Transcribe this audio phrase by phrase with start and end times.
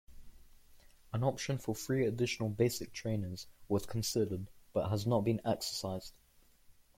[1.13, 6.15] An option for three additional basic trainers was considered but has not been exercised.